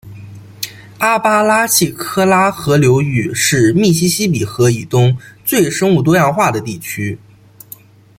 [0.97, 7.19] 阿巴拉契科拉河流域是密西西比河以东最生物多样化的地区